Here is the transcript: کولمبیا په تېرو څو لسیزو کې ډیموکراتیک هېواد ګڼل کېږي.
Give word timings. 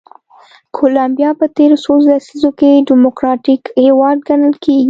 کولمبیا 0.77 1.29
په 1.39 1.45
تېرو 1.57 1.77
څو 1.83 1.93
لسیزو 2.07 2.49
کې 2.59 2.83
ډیموکراتیک 2.89 3.61
هېواد 3.85 4.17
ګڼل 4.27 4.55
کېږي. 4.63 4.79